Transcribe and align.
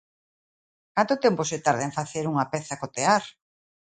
Canto 0.95 1.21
tempo 1.25 1.41
se 1.49 1.57
tarda 1.65 1.87
en 1.87 1.95
facer 1.99 2.23
unha 2.31 2.49
peza 2.53 2.79
co 2.79 2.87
tear? 2.95 3.23